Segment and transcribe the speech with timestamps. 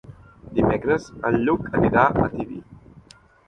[0.59, 2.61] Dimecres en Lluc anirà a Tibi.